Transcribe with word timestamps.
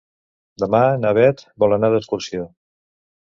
Demà 0.63 0.79
na 1.01 1.11
Beth 1.17 1.45
vol 1.65 1.77
anar 1.77 1.91
d'excursió. 1.97 2.47